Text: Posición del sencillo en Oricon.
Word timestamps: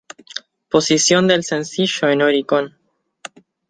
Posición 0.71 1.27
del 1.27 1.43
sencillo 1.43 2.09
en 2.09 2.23
Oricon. 2.23 2.75